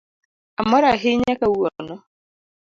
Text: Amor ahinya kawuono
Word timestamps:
Amor 0.61 0.83
ahinya 0.93 1.33
kawuono 1.39 1.95